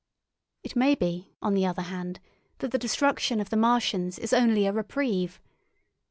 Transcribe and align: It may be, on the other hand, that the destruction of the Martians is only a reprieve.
It 0.63 0.75
may 0.75 0.95
be, 0.95 1.31
on 1.43 1.53
the 1.53 1.67
other 1.67 1.83
hand, 1.83 2.19
that 2.57 2.71
the 2.71 2.79
destruction 2.79 3.39
of 3.39 3.51
the 3.51 3.55
Martians 3.55 4.17
is 4.17 4.33
only 4.33 4.65
a 4.65 4.73
reprieve. 4.73 5.39